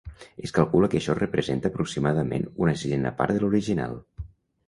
Es 0.45 0.53
calcula 0.53 0.87
que 0.93 0.99
això 1.01 1.15
representa 1.17 1.69
aproximadament 1.73 2.47
una 2.65 2.75
sisena 2.85 3.11
part 3.21 3.37
de 3.37 3.43
l'original. 3.45 3.95